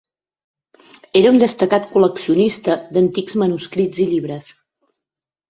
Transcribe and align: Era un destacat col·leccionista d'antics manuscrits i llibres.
Era 1.19 1.33
un 1.33 1.37
destacat 1.43 1.85
col·leccionista 1.97 2.79
d'antics 2.97 3.37
manuscrits 3.43 4.03
i 4.07 4.11
llibres. 4.15 4.51